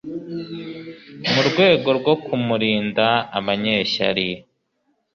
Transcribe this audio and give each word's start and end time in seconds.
mu 1.31 1.41
rwego 1.49 1.89
rwo 1.99 2.13
kumurinda 2.23 3.07
abanyeshyari 3.37 4.29